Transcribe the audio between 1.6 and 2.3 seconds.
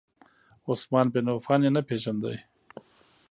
یې نه پیژاند.